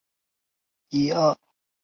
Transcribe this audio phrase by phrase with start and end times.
[0.03, 0.07] 首府
[0.97, 1.37] 为伊苏兰。